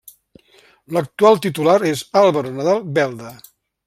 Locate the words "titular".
1.45-1.75